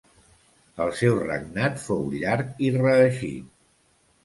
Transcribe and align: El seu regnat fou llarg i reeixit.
El 0.85 0.93
seu 1.01 1.17
regnat 1.19 1.77
fou 1.85 2.03
llarg 2.17 2.67
i 2.71 2.75
reeixit. 2.81 3.57